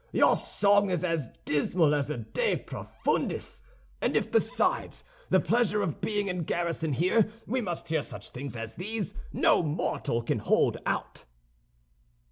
[0.11, 3.61] Your song is as dismal as a 'De profundis';
[4.01, 8.57] and if besides the pleasure of being in garrison here, we must hear such things
[8.57, 11.25] as these, no mortal can hold out."